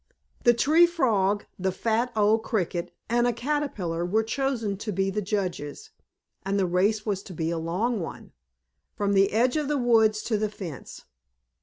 The 0.45 0.55
Tree 0.55 0.87
Frog, 0.87 1.45
the 1.59 1.71
fat, 1.71 2.11
old 2.15 2.41
Cricket, 2.41 2.91
and 3.07 3.27
a 3.27 3.31
Caterpillar 3.33 4.03
were 4.03 4.23
chosen 4.23 4.75
to 4.77 4.91
be 4.91 5.11
the 5.11 5.21
judges, 5.21 5.91
and 6.43 6.57
the 6.57 6.65
race 6.65 7.05
was 7.05 7.21
to 7.21 7.33
be 7.35 7.51
a 7.51 7.59
long 7.59 7.99
one, 7.99 8.31
from 8.95 9.13
the 9.13 9.31
edge 9.31 9.57
of 9.57 9.67
the 9.67 9.77
woods 9.77 10.23
to 10.23 10.39
the 10.39 10.49
fence. 10.49 11.05